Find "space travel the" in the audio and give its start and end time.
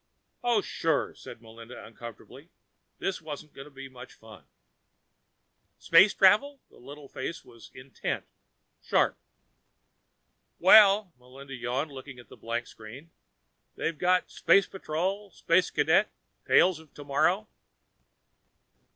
5.77-6.79